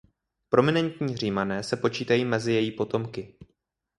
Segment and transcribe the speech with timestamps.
[0.49, 3.35] Prominentní Římané se počítají mezi její potomky.